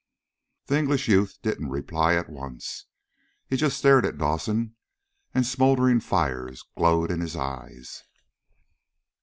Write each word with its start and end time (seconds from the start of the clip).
The 0.65 0.79
English 0.79 1.07
youth 1.07 1.37
didn't 1.43 1.69
reply 1.69 2.15
at 2.15 2.27
once. 2.27 2.87
He 3.45 3.55
just 3.55 3.77
stared 3.77 4.03
at 4.03 4.17
Dawson, 4.17 4.75
and 5.31 5.45
smouldering 5.45 5.99
fires 5.99 6.65
glowed 6.75 7.11
in 7.11 7.19
his 7.19 7.35
eyes. 7.35 8.03